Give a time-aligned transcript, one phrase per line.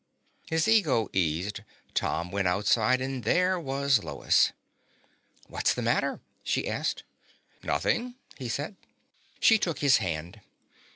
[0.49, 1.59] His ego eased,
[1.93, 4.51] Tom went outside and there was Lois.
[5.45, 7.03] "What's the matter?" she asked.
[7.61, 8.77] "Nothing," he said.
[9.39, 10.41] She took his hand.